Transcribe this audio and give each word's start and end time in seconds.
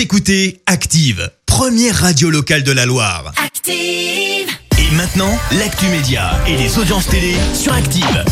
Vous 0.00 0.04
écoutez 0.04 0.62
Active, 0.64 1.30
première 1.44 1.94
radio 1.94 2.30
locale 2.30 2.62
de 2.62 2.72
la 2.72 2.86
Loire. 2.86 3.34
Active. 3.36 4.48
Et 4.78 4.94
maintenant, 4.96 5.38
l'actu 5.58 5.88
média 5.88 6.40
et 6.48 6.56
les 6.56 6.78
audiences 6.78 7.06
télé 7.06 7.34
sur 7.52 7.74
Active. 7.74 8.24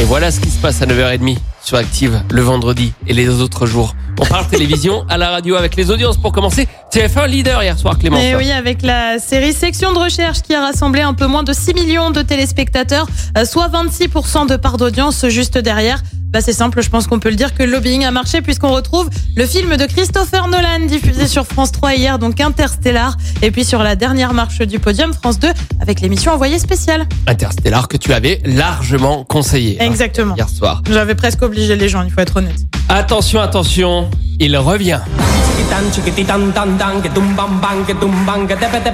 Et 0.00 0.04
voilà 0.04 0.32
ce 0.32 0.40
qui 0.40 0.50
se 0.50 0.58
passe 0.58 0.82
à 0.82 0.86
9h30 0.86 1.38
sur 1.62 1.76
Active 1.76 2.20
le 2.28 2.42
vendredi 2.42 2.92
et 3.06 3.12
les 3.12 3.28
autres 3.28 3.66
jours. 3.66 3.94
On 4.18 4.26
parle 4.26 4.48
télévision 4.48 5.06
à 5.08 5.16
la 5.16 5.30
radio 5.30 5.54
avec 5.54 5.76
les 5.76 5.92
audiences 5.92 6.16
pour 6.16 6.32
commencer. 6.32 6.66
TF1 6.92 7.28
leader 7.28 7.62
hier 7.62 7.78
soir, 7.78 7.98
Clément. 7.98 8.18
Et 8.18 8.34
oui, 8.34 8.50
avec 8.50 8.82
la 8.82 9.20
série 9.20 9.52
Section 9.52 9.92
de 9.92 9.98
recherche 9.98 10.42
qui 10.42 10.56
a 10.56 10.60
rassemblé 10.60 11.02
un 11.02 11.14
peu 11.14 11.28
moins 11.28 11.44
de 11.44 11.52
6 11.52 11.74
millions 11.74 12.10
de 12.10 12.22
téléspectateurs, 12.22 13.06
euh, 13.38 13.44
soit 13.44 13.68
26% 13.68 14.48
de 14.48 14.56
part 14.56 14.76
d'audience 14.76 15.28
juste 15.28 15.56
derrière. 15.56 16.02
Bah 16.32 16.40
c'est 16.40 16.54
simple, 16.54 16.80
je 16.82 16.88
pense 16.88 17.06
qu'on 17.06 17.18
peut 17.18 17.28
le 17.28 17.36
dire 17.36 17.54
que 17.54 17.62
le 17.62 17.70
lobbying 17.72 18.04
a 18.06 18.10
marché 18.10 18.40
puisqu'on 18.40 18.72
retrouve 18.72 19.10
le 19.36 19.44
film 19.44 19.76
de 19.76 19.84
Christopher 19.84 20.48
Nolan 20.48 20.86
diffusé 20.86 21.26
sur 21.26 21.46
France 21.46 21.72
3 21.72 21.94
hier, 21.94 22.18
donc 22.18 22.40
Interstellar. 22.40 23.18
Et 23.42 23.50
puis 23.50 23.64
sur 23.66 23.82
la 23.82 23.96
dernière 23.96 24.32
marche 24.32 24.60
du 24.62 24.78
podium, 24.78 25.12
France 25.12 25.38
2 25.38 25.48
avec 25.80 26.00
l'émission 26.00 26.32
Envoyé 26.32 26.58
spécial. 26.58 27.06
Interstellar 27.26 27.86
que 27.86 27.98
tu 27.98 28.14
avais 28.14 28.40
largement 28.46 29.24
conseillé. 29.24 29.76
hein, 29.78 29.84
Exactement. 29.84 30.34
hier 30.34 30.48
soir. 30.48 30.82
J'avais 30.90 31.14
presque 31.14 31.42
obligé 31.42 31.76
les 31.76 31.90
gens, 31.90 32.02
il 32.02 32.10
faut 32.10 32.20
être 32.20 32.36
honnête. 32.38 32.56
Attention, 32.94 33.40
attention, 33.40 34.10
il 34.38 34.54
revient. 34.54 35.00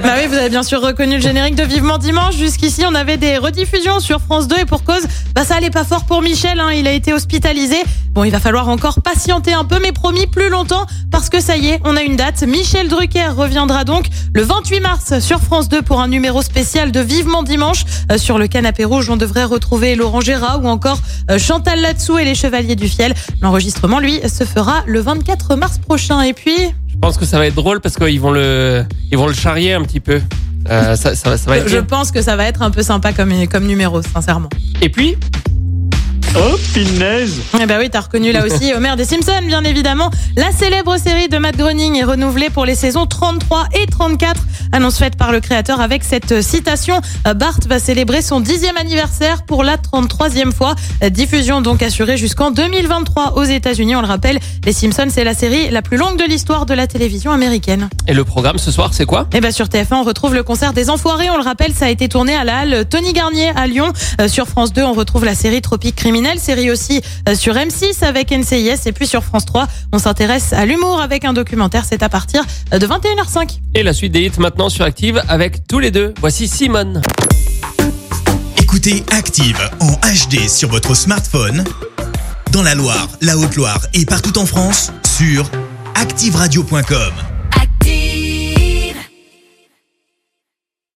Bah 0.01 0.13
oui, 0.17 0.27
vous 0.27 0.35
avez 0.35 0.47
bien 0.47 0.63
sûr 0.63 0.81
reconnu 0.81 1.15
le 1.15 1.21
générique 1.21 1.55
de 1.55 1.63
Vivement 1.63 1.97
Dimanche. 1.97 2.37
Jusqu'ici, 2.37 2.83
on 2.87 2.95
avait 2.95 3.17
des 3.17 3.37
rediffusions 3.37 3.99
sur 3.99 4.21
France 4.21 4.47
2 4.47 4.59
et 4.59 4.65
pour 4.65 4.85
cause, 4.85 5.05
bah 5.35 5.43
ça 5.43 5.55
allait 5.55 5.69
pas 5.69 5.83
fort 5.83 6.05
pour 6.05 6.21
Michel. 6.21 6.61
Hein. 6.61 6.71
Il 6.71 6.87
a 6.87 6.93
été 6.93 7.11
hospitalisé. 7.11 7.75
Bon, 8.13 8.23
il 8.23 8.31
va 8.31 8.39
falloir 8.39 8.69
encore 8.69 9.01
patienter 9.01 9.53
un 9.53 9.65
peu, 9.65 9.79
mais 9.81 9.91
promis 9.91 10.27
plus 10.27 10.49
longtemps 10.49 10.85
parce 11.11 11.29
que 11.29 11.39
ça 11.39 11.57
y 11.57 11.69
est, 11.69 11.79
on 11.83 11.95
a 11.95 12.01
une 12.01 12.15
date. 12.15 12.43
Michel 12.43 12.87
Drucker 12.87 13.29
reviendra 13.35 13.83
donc 13.83 14.05
le 14.33 14.41
28 14.41 14.79
mars 14.79 15.19
sur 15.19 15.39
France 15.39 15.69
2 15.69 15.81
pour 15.81 15.99
un 16.01 16.07
numéro 16.07 16.41
spécial 16.41 16.91
de 16.91 16.99
Vivement 16.99 17.43
Dimanche. 17.43 17.83
Euh, 18.11 18.17
sur 18.17 18.37
le 18.37 18.47
canapé 18.47 18.85
rouge, 18.85 19.09
on 19.09 19.17
devrait 19.17 19.43
retrouver 19.43 19.95
Laurent 19.95 20.21
Gérard 20.21 20.63
ou 20.63 20.67
encore 20.67 20.99
euh, 21.29 21.37
Chantal 21.37 21.81
Latsou 21.81 22.17
et 22.17 22.25
les 22.25 22.35
Chevaliers 22.35 22.75
du 22.75 22.87
Fiel. 22.87 23.13
L'enregistrement, 23.41 23.88
lui, 23.97 24.19
se 24.29 24.43
fera 24.43 24.83
le 24.85 24.99
24 24.99 25.55
mars 25.55 25.79
prochain. 25.79 26.21
Et 26.21 26.33
puis, 26.33 26.55
Je 26.87 26.97
pense 27.01 27.17
que 27.17 27.25
ça 27.25 27.39
va 27.39 27.47
être 27.47 27.55
drôle 27.55 27.79
parce 27.81 27.95
qu'ils 27.95 28.21
vont 28.21 28.31
le, 28.31 28.85
ils 29.11 29.17
vont 29.17 29.25
le 29.27 29.33
charrier 29.33 29.73
un 29.73 29.81
petit 29.81 29.99
peu. 29.99 30.21
Euh, 30.69 30.95
ça, 30.95 31.15
ça, 31.15 31.31
va- 31.31 31.37
ça 31.37 31.49
va 31.49 31.57
être 31.57 31.67
je 31.67 31.77
bien. 31.77 31.83
pense 31.83 32.11
que 32.11 32.21
ça 32.21 32.35
va 32.35 32.45
être 32.45 32.61
un 32.61 32.69
peu 32.69 32.83
sympa 32.83 33.13
comme, 33.13 33.31
comme 33.47 33.65
numéro, 33.65 34.01
sincèrement. 34.03 34.49
Et 34.81 34.89
puis, 34.89 35.17
Oh, 36.37 36.55
punaise 36.73 37.41
Eh 37.59 37.65
ben 37.65 37.79
oui, 37.79 37.89
t'as 37.89 38.01
reconnu 38.01 38.31
là 38.31 38.45
aussi 38.45 38.71
Homer 38.73 38.95
des 38.95 39.05
Simpsons, 39.05 39.41
bien 39.45 39.63
évidemment. 39.63 40.09
La 40.37 40.51
célèbre 40.51 40.97
série 40.97 41.27
de 41.27 41.37
Matt 41.37 41.57
Groening 41.57 41.95
est 41.97 42.03
renouvelée 42.03 42.49
pour 42.49 42.65
les 42.65 42.75
saisons 42.75 43.05
33 43.07 43.65
et 43.73 43.87
34. 43.87 44.39
Annonce 44.71 44.99
faite 44.99 45.15
par 45.17 45.31
le 45.31 45.39
créateur 45.39 45.81
avec 45.81 46.03
cette 46.03 46.41
citation. 46.41 47.01
Bart 47.35 47.57
va 47.67 47.79
célébrer 47.79 48.21
son 48.21 48.39
dixième 48.39 48.77
anniversaire 48.77 49.43
pour 49.43 49.63
la 49.63 49.77
33e 49.77 50.51
fois. 50.53 50.75
Diffusion 51.09 51.61
donc 51.61 51.81
assurée 51.81 52.17
jusqu'en 52.17 52.51
2023 52.51 53.33
aux 53.35 53.43
États-Unis. 53.43 53.95
On 53.95 54.01
le 54.01 54.07
rappelle, 54.07 54.39
Les 54.65 54.73
Simpsons, 54.73 55.07
c'est 55.09 55.23
la 55.23 55.33
série 55.33 55.69
la 55.71 55.81
plus 55.81 55.97
longue 55.97 56.17
de 56.17 56.25
l'histoire 56.25 56.65
de 56.67 56.75
la 56.75 56.85
télévision 56.85 57.31
américaine. 57.31 57.89
et 58.07 58.13
le 58.13 58.23
programme 58.23 58.59
ce 58.59 58.71
soir, 58.71 58.93
c'est 58.93 59.05
quoi? 59.05 59.27
Et 59.33 59.41
ben 59.41 59.51
sur 59.51 59.65
TF1, 59.65 59.95
on 59.95 60.03
retrouve 60.03 60.35
le 60.35 60.43
concert 60.43 60.73
des 60.73 60.89
Enfoirés. 60.91 61.29
On 61.31 61.37
le 61.37 61.43
rappelle, 61.43 61.73
ça 61.73 61.85
a 61.85 61.89
été 61.89 62.07
tourné 62.07 62.35
à 62.35 62.43
la 62.43 62.59
halle 62.59 62.85
Tony 62.87 63.13
Garnier 63.13 63.49
à 63.55 63.65
Lyon. 63.65 63.91
Euh, 64.21 64.27
sur 64.27 64.47
France 64.47 64.71
2, 64.73 64.83
on 64.83 64.93
retrouve 64.93 65.25
la 65.25 65.33
série 65.35 65.61
Tropique 65.61 65.95
criminel, 65.95 66.18
série 66.39 66.71
aussi 66.71 67.01
euh, 67.27 67.35
sur 67.35 67.55
M6 67.55 68.03
avec 68.03 68.31
NCIS. 68.31 68.87
Et 68.87 68.91
puis 68.91 69.07
sur 69.07 69.23
France 69.23 69.45
3, 69.45 69.67
on 69.91 69.99
s'intéresse 69.99 70.53
à 70.53 70.65
l'humour 70.65 71.01
avec 71.01 71.25
un 71.25 71.33
documentaire. 71.33 71.85
C'est 71.85 72.03
à 72.03 72.09
partir 72.09 72.43
euh, 72.73 72.79
de 72.79 72.87
21h05. 72.87 73.59
Et 73.75 73.83
la 73.83 73.93
suite 73.93 74.11
des 74.11 74.21
hits 74.21 74.39
maintenant 74.39 74.69
sur 74.69 74.85
Active 74.85 75.21
avec 75.27 75.67
tous 75.67 75.79
les 75.79 75.91
deux. 75.91 76.13
Voici 76.19 76.47
Simone. 76.47 77.01
Écoutez 78.57 79.03
Active 79.11 79.59
en 79.79 79.93
HD 79.93 80.47
sur 80.47 80.69
votre 80.69 80.95
smartphone, 80.95 81.63
dans 82.51 82.61
la 82.61 82.75
Loire, 82.75 83.07
la 83.21 83.37
Haute-Loire 83.37 83.81
et 83.93 84.05
partout 84.05 84.37
en 84.37 84.45
France, 84.45 84.91
sur 85.17 85.49
activeradio.com. 85.95 87.28